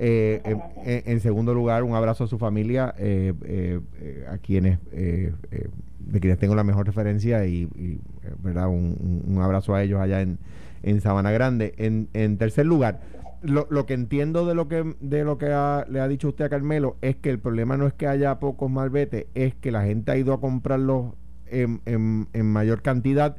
[0.02, 0.42] Eh,
[1.06, 5.68] en, segundo lugar, un abrazo a su familia, eh, eh, eh, a quienes, eh, eh,
[6.00, 10.00] de quienes tengo la mejor referencia y, y, eh, ¿verdad?, un, un- abrazo a ellos
[10.00, 10.38] allá en,
[10.84, 11.74] en Sabana Grande.
[11.78, 13.00] En, en tercer lugar,
[13.42, 16.46] lo, lo que entiendo de lo que de lo que ha- le ha dicho usted
[16.46, 19.84] a Carmelo es que el problema no es que haya pocos malbetes, es que la
[19.84, 21.14] gente ha ido a comprarlos
[21.48, 23.38] en, en, en mayor cantidad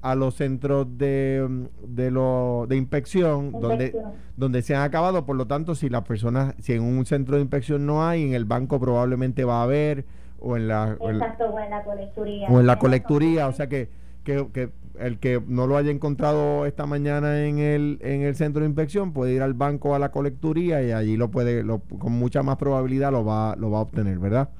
[0.00, 4.12] a los centros de, de, lo, de inspección, donde, Inspección.
[4.36, 5.24] donde se han acabado.
[5.24, 8.34] Por lo tanto, si las personas, si en un centro de inspección no hay, en
[8.34, 10.04] el banco probablemente va a haber,
[10.40, 12.48] o en la, o en la- Exacto, o en la colecturía.
[12.48, 13.90] o en la colecturía, o sea que,
[14.22, 18.68] que, el que no lo haya encontrado esta mañana en el, en el centro de
[18.68, 22.42] inspección puede ir al banco a la colecturía y allí lo puede, lo, con mucha
[22.42, 24.50] más probabilidad lo va, lo va a obtener, ¿verdad?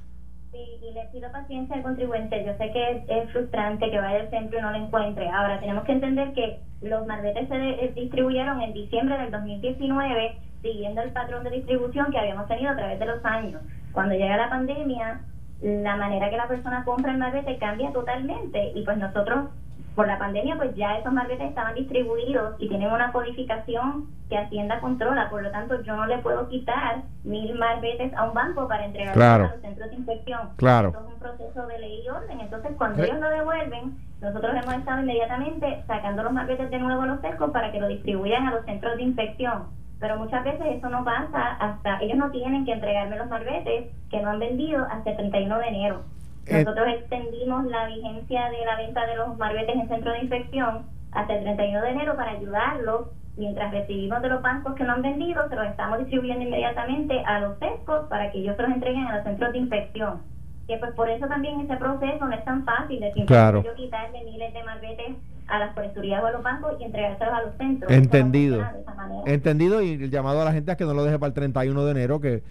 [0.53, 2.45] Sí, y le pido paciencia al contribuyente.
[2.45, 5.29] Yo sé que es, frustrante que vaya al centro y no lo encuentre.
[5.29, 11.03] Ahora, tenemos que entender que los malbetes se eh, distribuyeron en diciembre del 2019, siguiendo
[11.03, 13.63] el patrón de distribución que habíamos tenido a través de los años.
[13.93, 15.21] Cuando llega la pandemia,
[15.63, 18.73] la manera que la persona compra el malvete cambia totalmente.
[18.75, 19.47] Y pues nosotros,
[19.95, 24.81] por la pandemia, pues ya esos malbetes estaban distribuidos y tienen una codificación que Hacienda
[24.81, 25.29] controla.
[25.31, 29.15] Por lo tanto, yo no le puedo quitar mil malbetes a un banco para entregarlos
[29.17, 29.45] Claro.
[29.45, 30.41] a los centros de inspección.
[30.57, 30.89] Claro.
[30.89, 32.41] Esto es un proceso de ley y orden.
[32.41, 37.03] Entonces, cuando Re- ellos lo devuelven, nosotros hemos estado inmediatamente sacando los malbetes de nuevo
[37.03, 39.65] a los cercos para que lo distribuyan a los centros de inspección.
[40.03, 44.21] Pero muchas veces eso no pasa hasta, ellos no tienen que entregarme los malbetes que
[44.21, 46.03] no han vendido hasta el 31 de enero.
[46.49, 46.65] Eh.
[46.65, 51.35] Nosotros extendimos la vigencia de la venta de los malbetes en centro de inspección hasta
[51.37, 53.11] el 31 de enero para ayudarlos.
[53.37, 57.39] Mientras recibimos de los bancos que no han vendido, se los estamos distribuyendo inmediatamente a
[57.39, 60.21] los sescos para que ellos se los entreguen a los centros de inspección.
[60.67, 63.63] Que pues por eso también ese proceso no es tan fácil de Claro.
[63.63, 65.17] yo quitarle miles de malbetes
[65.53, 67.93] a las colecturías o a los bancos y entregárselos a los centros.
[67.93, 68.57] Entendido.
[68.57, 68.95] De esa.
[69.27, 71.85] Entendido y el llamado a la gente es que no lo deje para el 31
[71.85, 72.43] de enero, que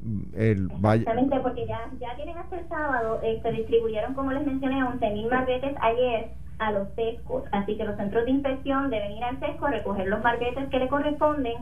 [0.00, 1.00] mm, el vaya...
[1.00, 5.30] Exactamente, porque ya, ya tienen hasta el sábado, eh, se distribuyeron, como les mencioné, 11.000
[5.30, 7.42] malbetes ayer a los sescos.
[7.50, 10.78] Así que los centros de inspección deben ir al sesco a recoger los malbetes que
[10.78, 11.54] le corresponden,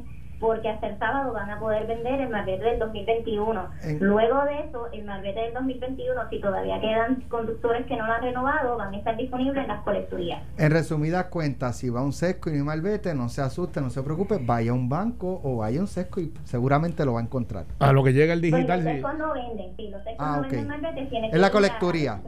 [0.43, 3.69] porque hasta el sábado van a poder vender el malvete del 2021.
[3.85, 8.13] En- Luego de eso, el malvete del 2021, si todavía quedan conductores que no lo
[8.13, 10.43] han renovado, van a estar disponibles en las colecturías.
[10.59, 13.81] En resumidas cuentas, si va a un sesco y no hay malvete, no se asuste,
[13.81, 17.13] no se preocupe, vaya a un banco o vaya a un sesco y seguramente lo
[17.15, 17.65] va a encontrar.
[17.79, 18.93] A lo que llega el Pues digital, los sí.
[19.01, 20.51] sescos no venden, sí, los sescos Ah, no ok.
[20.51, 22.21] venden tienen Es la colecturía.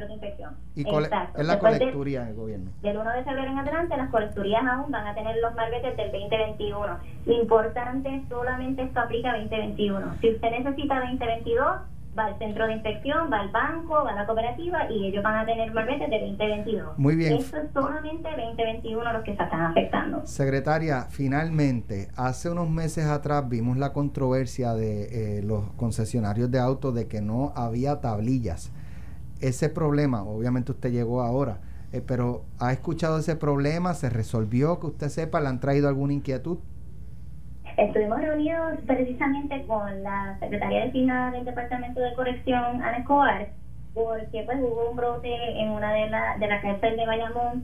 [0.76, 1.40] Y cole- Exacto.
[1.40, 2.70] es la Después colecturía del gobierno.
[2.82, 6.10] del 1 de febrero en adelante, las colecturías aún van a tener los malbetes del
[6.12, 6.98] 2021.
[7.26, 10.16] Lo importante solamente esto aplica 2021.
[10.20, 11.66] Si usted necesita 2022,
[12.16, 15.36] va al centro de inspección, va al banco, va a la cooperativa y ellos van
[15.36, 16.98] a tener malbetes de 2022.
[16.98, 17.34] Muy bien.
[17.34, 20.26] Esto es solamente 2021 los que se están afectando.
[20.26, 26.94] Secretaria, finalmente, hace unos meses atrás vimos la controversia de eh, los concesionarios de autos
[26.94, 28.70] de que no había tablillas.
[29.40, 31.58] Ese problema, obviamente usted llegó ahora,
[31.92, 33.94] eh, pero ¿ha escuchado ese problema?
[33.94, 34.78] ¿Se resolvió?
[34.78, 36.58] Que usted sepa, ¿le han traído alguna inquietud?
[37.76, 43.48] Estuvimos reunidos precisamente con la secretaria designada del Departamento de Corrección, Ana Escobar,
[43.92, 45.28] porque pues hubo un brote
[45.60, 47.62] en una de las de la cárcel de Bayamón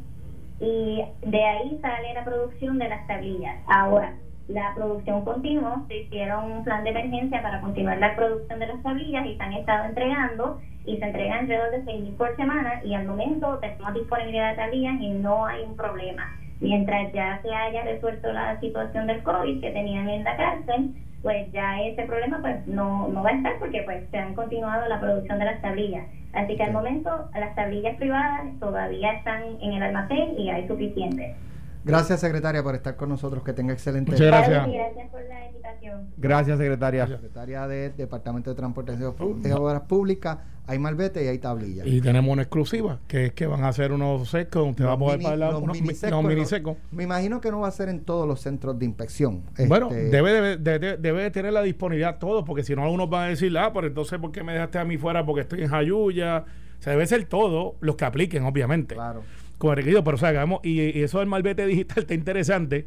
[0.58, 3.56] y de ahí sale la producción de las tablillas.
[3.68, 4.12] Ahora,
[4.48, 8.82] la producción continuó, se hicieron un plan de emergencia para continuar la producción de las
[8.82, 12.94] tablillas y se han estado entregando y se entregan alrededor de 6.000 por semana y
[12.94, 16.28] al momento tenemos disponibilidad de tablillas y no hay un problema.
[16.60, 21.50] Mientras ya se haya resuelto la situación del COVID que tenían en la cárcel, pues
[21.52, 25.00] ya ese problema pues no, no va a estar porque pues se han continuado la
[25.00, 26.06] producción de las tablillas.
[26.32, 31.36] Así que al momento las tablillas privadas todavía están en el almacén y hay suficientes.
[31.82, 33.42] Gracias, secretaria, por estar con nosotros.
[33.42, 34.66] Que tenga excelente Muchas gracias.
[34.66, 36.10] Gracias por la invitación.
[36.18, 37.06] Gracias, secretaria.
[37.06, 40.38] Secretaria del Departamento de Transportación y Obras Públicas.
[40.70, 41.84] Hay malvete y hay tablillas.
[41.86, 44.92] Y tenemos una exclusiva, que es que van a hacer unos secos, usted va a
[44.92, 46.76] Los poder mini- pagar los unos mini mi- secos, los mini los- secos.
[46.92, 49.42] Me imagino que no va a ser en todos los centros de inspección.
[49.66, 53.10] Bueno, Este, debe, debe, debe, debe de tener la disponibilidad todos, porque si no, algunos
[53.10, 55.26] van a decir, ah, pero entonces, ¿por qué me dejaste a mí fuera?
[55.26, 56.44] Porque estoy en Jayuya.
[56.78, 58.94] O sea, debe ser todo los que apliquen, obviamente.
[58.94, 59.22] Claro.
[59.58, 62.86] Como requerido, pero o sea, hagamos- y, y eso del malvete digital está interesante,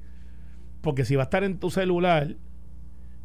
[0.81, 2.35] porque si va a estar en tu celular,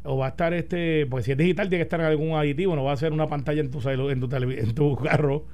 [0.03, 2.75] o va a estar este, pues si es digital tiene que estar en algún aditivo,
[2.75, 5.45] no va a ser una pantalla en tu celu- en tu, televi- en tu carro.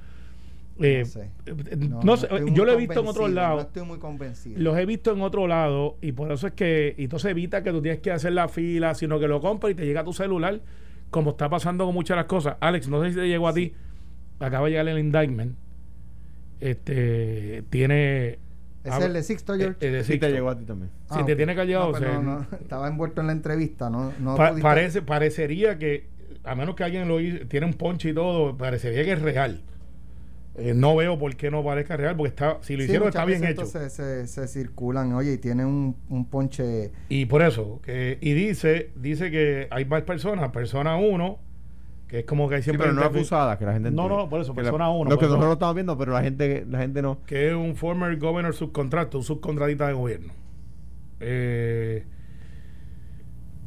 [0.81, 1.29] Eh, No sé.
[1.45, 3.61] eh, No, sé, yo lo he visto en convencido, lados.
[3.63, 4.61] No estoy muy convencido.
[4.61, 7.71] Los he visto en otro lado y por eso es que y entonces evita que
[7.71, 10.11] tú tienes que hacer la fila, sino que lo compras y te llega a tu
[10.13, 10.59] celular,
[11.11, 12.57] como está pasando con muchas de las cosas.
[12.59, 13.73] Alex, no sé si te llegó a ti,
[14.39, 15.55] acaba de llegar el indictment.
[16.59, 18.39] Este tiene
[18.85, 19.77] ¿Es el de Sixto, George?
[19.81, 20.29] eh, eh, de Sí te Sixto.
[20.29, 20.89] llegó a ti también.
[21.11, 23.33] Si Ah, te tiene llegado, No, o pero sea, no, no, estaba envuelto en la
[23.33, 26.07] entrevista, no, no pa- pudiste- parece, parecería que,
[26.43, 29.61] a menos que alguien lo hizo, tiene un ponche y todo, parecería que es real.
[30.57, 33.25] Eh, no veo por qué no parezca real, porque está, si lo Sí, hicieron está
[33.25, 33.65] bien veces hecho.
[33.65, 36.91] entonces Se, se circulan, oye, y tiene un, un ponche.
[37.09, 41.39] Y por eso, que, y dice, dice que hay más personas, persona 1,
[42.07, 44.03] que es como que hay Sí, siempre pero no gente- acusada, que la gente No,
[44.03, 44.23] entiende.
[44.23, 46.21] no, por eso, Que persona la- uno, Lo que nosotros lo estamos viendo, pero la
[46.21, 47.17] gente, la gente no.
[47.25, 50.33] que es un former governor subcontrato, un subcontratista de gobierno.
[51.19, 52.05] Eh,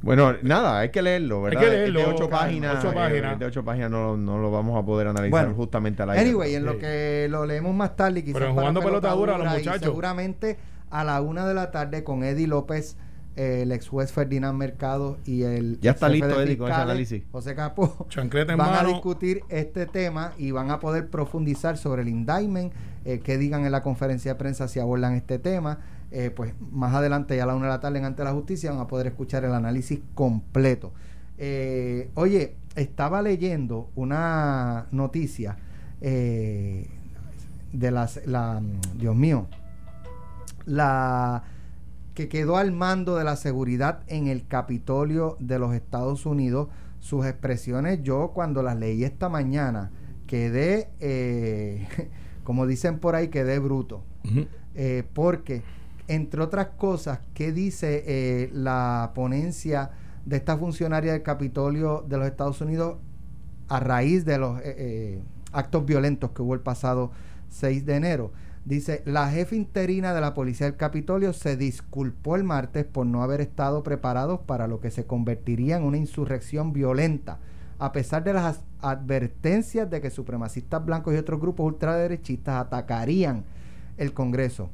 [0.00, 1.60] Bueno, nada, hay que leerlo, ¿verdad?
[1.60, 2.76] que leerlo, Es de ocho páginas.
[2.78, 3.38] ocho eh, páginas.
[3.40, 6.22] de ocho páginas no, no lo vamos a poder analizar Bueno, justamente al aire.
[6.24, 9.82] Anyway, en lo que lo leemos más tarde, quizás Pero jugando pelota dura, los muchachos.
[9.82, 10.56] seguramente
[10.90, 12.96] a la una de la tarde con Eddie López,
[13.38, 17.22] el ex juez Ferdinand Mercado y el Ya está listo, Eddie, con ese análisis.
[17.30, 22.02] José Capó Chancleta en van a discutir este tema y van a poder profundizar sobre
[22.02, 22.72] el indictment,
[23.04, 25.78] eh, que digan en la conferencia de prensa si abordan este tema.
[26.10, 28.70] Eh, pues más adelante, ya a la una de la tarde en Ante la Justicia,
[28.70, 30.92] van a poder escuchar el análisis completo.
[31.36, 35.56] Eh, oye, estaba leyendo una noticia
[36.00, 36.88] eh,
[37.72, 38.60] de las, la,
[38.96, 39.46] Dios mío,
[40.64, 41.44] la
[42.18, 46.66] que quedó al mando de la seguridad en el Capitolio de los Estados Unidos.
[46.98, 49.92] Sus expresiones, yo cuando las leí esta mañana,
[50.26, 51.86] quedé, eh,
[52.42, 54.02] como dicen por ahí, quedé bruto.
[54.74, 55.62] Eh, porque,
[56.08, 59.92] entre otras cosas, ¿qué dice eh, la ponencia
[60.26, 62.96] de esta funcionaria del Capitolio de los Estados Unidos
[63.68, 64.60] a raíz de los
[65.52, 67.12] actos violentos que hubo el pasado
[67.50, 68.32] 6 de enero?
[68.68, 73.22] Dice, la jefa interina de la Policía del Capitolio se disculpó el martes por no
[73.22, 77.38] haber estado preparados para lo que se convertiría en una insurrección violenta,
[77.78, 83.44] a pesar de las advertencias de que supremacistas blancos y otros grupos ultraderechistas atacarían
[83.96, 84.68] el Congreso.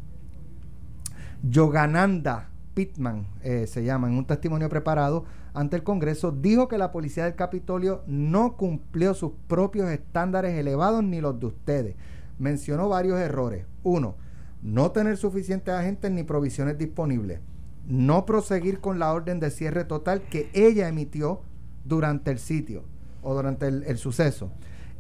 [1.49, 6.91] Yogananda Pittman, eh, se llama, en un testimonio preparado ante el Congreso, dijo que la
[6.91, 11.97] policía del Capitolio no cumplió sus propios estándares elevados ni los de ustedes.
[12.39, 13.67] Mencionó varios errores.
[13.83, 14.17] Uno,
[14.63, 17.41] no tener suficientes agentes ni provisiones disponibles.
[17.87, 21.43] No proseguir con la orden de cierre total que ella emitió
[21.85, 22.85] durante el sitio
[23.23, 24.51] o durante el, suceso.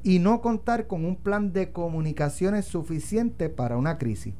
[0.02, 4.34] Y no contar con un plan de comunicaciones suficiente para una crisis.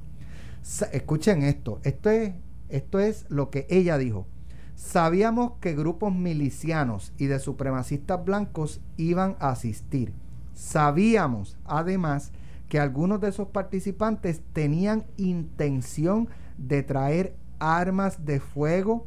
[0.93, 2.35] Escuchen esto, esto es,
[2.69, 4.27] esto es lo que ella dijo.
[4.75, 10.13] Sabíamos que grupos milicianos y de supremacistas blancos iban a asistir.
[10.53, 12.44] Sabíamos, además, que
[12.79, 19.07] algunos de esos participantes tenían intención de traer armas de fuego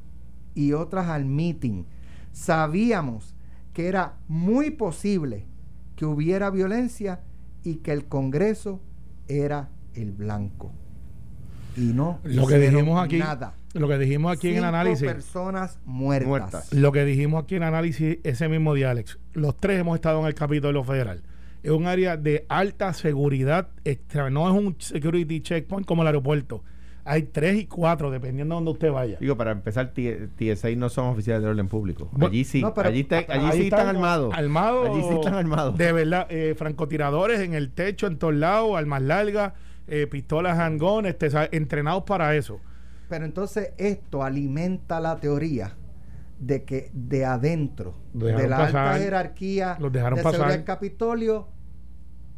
[0.56, 1.84] y otras al meeting.
[2.32, 3.36] Sabíamos
[3.74, 5.46] que era muy posible
[5.96, 7.22] que hubiera violencia
[7.64, 8.82] y que el Congreso
[9.28, 10.72] era el blanco.
[11.76, 13.54] Y no Lo que dijimos aquí, nada.
[13.74, 16.28] lo que dijimos aquí en el análisis, personas muertas.
[16.28, 16.74] Muertas.
[16.74, 20.20] lo que dijimos aquí en el análisis, ese mismo día, Alex, los tres hemos estado
[20.22, 21.22] en el Capitolio Federal.
[21.64, 26.64] Es un área de alta seguridad extra, no es un security checkpoint como el aeropuerto.
[27.10, 29.18] hay tres y cuatro, dependiendo de donde usted vaya.
[29.22, 32.10] Digo, para empezar, TSA no son oficiales de orden público.
[32.12, 34.34] Bueno, Allí sí, no, pero- allí, está- allí Ahí sí están armados.
[34.36, 34.90] Armados.
[34.90, 35.78] Allí sí están armados.
[35.78, 39.54] De verdad, eh, francotiradores en el techo, en todos lados, armas largas,
[39.88, 42.60] eh, pistolas handgun, este, entrenados para eso.
[43.08, 45.72] Pero entonces esto alimenta la teoría
[46.40, 50.52] de que de adentro, de la pasar, alta jerarquía los dejaron de pasar.
[50.52, 51.48] del Capitolio,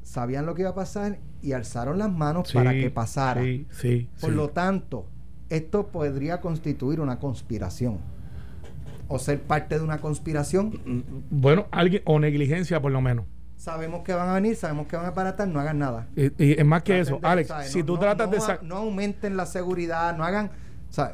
[0.04, 3.42] sabían lo que iba a pasar y alzaron las manos Sí, para que pasara.
[3.42, 4.10] Sí, sí.
[4.20, 5.08] Por lo tanto,
[5.50, 7.98] esto podría constituir una conspiración
[9.08, 10.80] o ser parte de una conspiración.
[11.30, 13.26] Bueno, alguien, o negligencia por lo menos.
[13.58, 16.08] Sabemos que van a venir, sabemos que van a aparatar, no hagan nada.
[16.16, 18.48] Y, y es más que Traten eso, de, Alex, si No- tú no- tratas no
[18.48, 18.60] de...
[18.68, 20.52] no aumenten la seguridad, no hagan...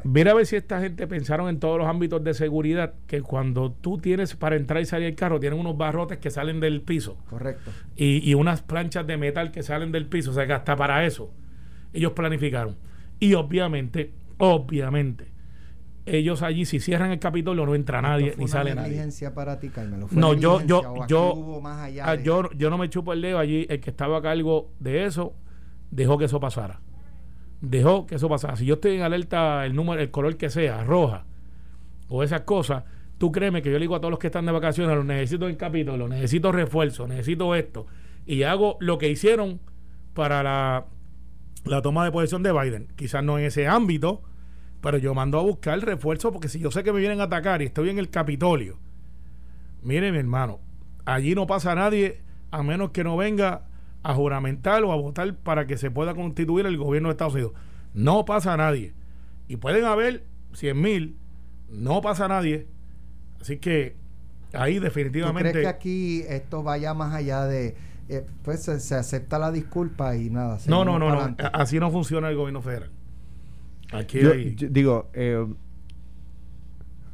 [0.04, 3.72] Mira a ver si esta gente pensaron en todos los ámbitos de seguridad, que cuando
[3.72, 7.18] tú tienes para entrar y salir del carro, tienen unos barrotes que salen del piso
[7.28, 7.70] Correcto.
[7.94, 11.04] y, y unas planchas de metal que salen del piso, o sea que hasta para
[11.04, 11.30] eso
[11.92, 12.76] ellos planificaron.
[13.20, 15.28] Y obviamente, obviamente,
[16.06, 19.08] ellos allí si cierran el Capitolio no entra nadie ni sale nadie.
[19.34, 20.06] para ti, Carmelo.
[20.06, 23.20] ¿Fue No, yo, yo, yo, más allá ah, de- yo, yo no me chupo el
[23.22, 23.66] dedo allí.
[23.68, 25.34] El que estaba a cargo de eso
[25.90, 26.80] dejó que eso pasara.
[27.60, 28.56] Dejó que eso pasara.
[28.56, 31.24] Si yo estoy en alerta, el número, el color que sea, roja,
[32.08, 32.84] o esas cosas,
[33.18, 35.46] tú créeme que yo le digo a todos los que están de vacaciones, los necesito
[35.46, 37.86] en el capítulo, necesito refuerzo, necesito esto.
[38.26, 39.60] Y hago lo que hicieron
[40.14, 40.86] para la,
[41.64, 42.88] la toma de posesión de Biden.
[42.96, 44.22] Quizás no en ese ámbito,
[44.80, 47.62] pero yo mando a buscar refuerzo porque si yo sé que me vienen a atacar
[47.62, 48.78] y estoy en el Capitolio,
[49.82, 50.60] mire mi hermano,
[51.04, 53.65] allí no pasa nadie a menos que no venga
[54.08, 57.52] a juramentar o a votar para que se pueda constituir el gobierno de Estados Unidos.
[57.94, 58.94] No pasa nadie.
[59.48, 61.16] Y pueden haber 100 mil,
[61.70, 62.66] no pasa nadie.
[63.40, 63.96] Así que
[64.52, 65.50] ahí ¿Tú definitivamente...
[65.50, 67.74] crees que aquí esto vaya más allá de...
[68.08, 70.58] eh, pues se, se acepta la disculpa y nada.
[70.68, 71.36] no, no, no, no.
[71.52, 72.90] Así no funciona el gobierno federal.
[73.92, 75.46] Aquí Yo- hay- yo digo, eh,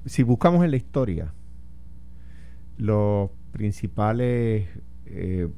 [0.04, 1.32] si buscamos en la historia
[2.76, 4.68] los principales
[5.06, 5.48] eh,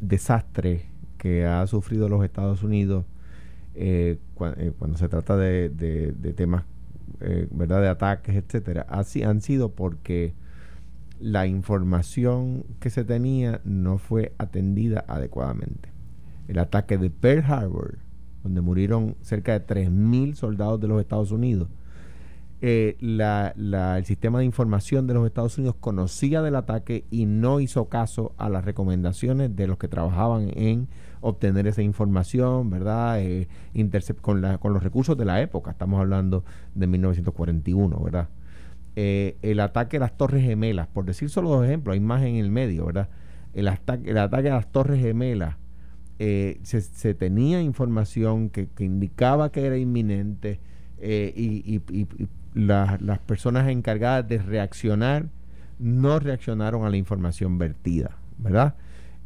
[0.00, 0.82] desastres
[1.18, 3.04] que ha sufrido los Estados Unidos
[3.74, 4.18] eh,
[4.56, 6.64] eh, cuando se trata de, de- de temas,
[7.20, 10.34] eh, ¿verdad?, de ataques, etcétera, así han sido porque
[11.20, 15.88] la información que se tenía no fue atendida adecuadamente.
[16.48, 17.98] El ataque de Pearl Harbor,
[18.44, 21.68] donde murieron cerca de 3.000 soldados de los Estados Unidos,
[22.60, 27.88] eh, el sistema de información de los Estados Unidos conocía del ataque y no hizo
[27.88, 30.88] caso a las recomendaciones de los que trabajaban en
[31.20, 33.20] obtener esa información, ¿verdad?
[33.20, 36.44] Eh, intercep- con, la- con los recursos de la época, estamos hablando
[36.74, 38.28] de 1941, ¿verdad?
[38.96, 42.36] Eh, el ataque a las Torres Gemelas, por decir solo dos ejemplos, hay más en
[42.36, 43.08] el medio, ¿verdad?
[43.54, 45.56] El, ataque el ataque a las Torres Gemelas,
[46.18, 50.60] se, tenía información que, que indicaba que era inminente
[51.00, 55.26] eh, y, y- y- y la- las personas encargadas de reaccionar
[55.78, 58.74] no reaccionaron a la información vertida, ¿verdad?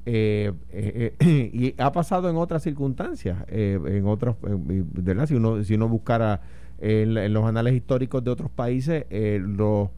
[0.05, 5.27] Eh, eh, eh, y ha pasado en otras circunstancias, eh, en otros, ¿verdad?
[5.27, 6.41] Si uno, si uno buscara
[6.81, 9.89] en, en los anales históricos de otros países, eh, los,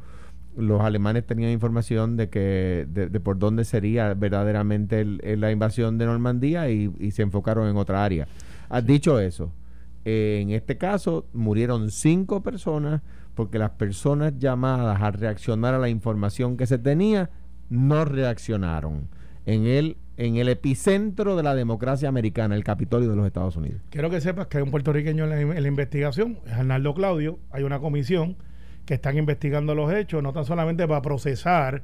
[0.57, 5.51] los alemanes tenían información de que de, de por dónde sería verdaderamente el- el- la
[5.51, 8.29] invasión de Normandía y, y se enfocaron en otra área.
[8.69, 9.51] Has dicho eso.
[10.05, 13.03] En este caso murieron cinco personas
[13.35, 17.31] porque las personas llamadas a reaccionar a la información que se tenía
[17.71, 19.09] no reaccionaron
[19.47, 23.81] en el en el epicentro de la democracia americana, el Capitolio de los Estados Unidos.
[23.91, 27.41] Quiero que sepas que hay un puertorriqueño en la, en la investigación, es Arnaldo Claudio,
[27.51, 28.37] hay una comisión
[28.87, 31.83] que están investigando los hechos, no tan solamente para procesar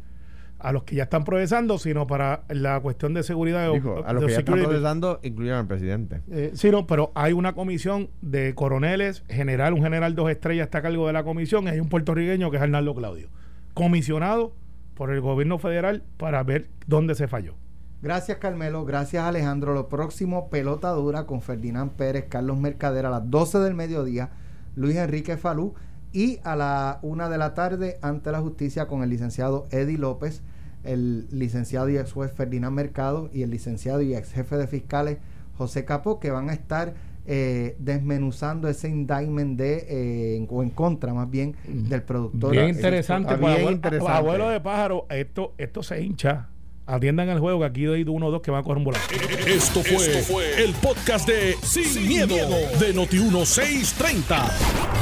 [0.63, 4.13] a los que ya están procesando, sino para la cuestión de seguridad de, Dijo, a
[4.13, 6.23] los de que ya están procesando incluyeron al presidente.
[6.31, 10.79] Eh, sí, no, pero hay una comisión de coroneles, general, un general dos estrellas está
[10.79, 13.29] a cargo de la comisión, y hay un puertorriqueño que es Arnaldo Claudio,
[13.75, 14.53] comisionado
[14.95, 17.55] por el gobierno federal para ver dónde se falló.
[18.03, 19.75] Gracias Carmelo, gracias Alejandro.
[19.75, 24.31] Lo próximo, pelota dura con Ferdinand Pérez, Carlos Mercader a las 12 del mediodía,
[24.75, 25.75] Luis Enrique Falú
[26.13, 30.43] y a la una de la tarde ante la justicia con el licenciado Eddie López,
[30.85, 35.19] el licenciado y ex juez Ferdinand Mercado y el licenciado y ex jefe de fiscales
[35.57, 36.95] José Capó, que van a estar
[37.27, 42.51] eh, desmenuzando ese indictment de, eh, en- o en contra más bien del productor.
[42.53, 44.13] Bien interesante, pues, bien abuelo, interesante.
[44.13, 46.49] abuelo de pájaro, esto, esto se hincha.
[46.91, 49.05] Atiendan el juego que aquí doy uno o dos que van a coger un volado.
[49.47, 54.51] Esto fue, el podcast de Sin, miedo, de Noti1630.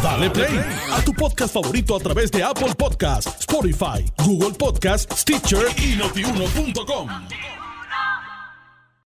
[0.03, 0.61] Dale play
[0.93, 7.09] a tu podcast favorito a través de Apple Podcasts, Spotify, Google Podcasts, Stitcher y notiuno.com.